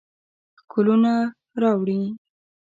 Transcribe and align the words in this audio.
ښکلونه 0.61 1.13
راوړي 1.61 2.01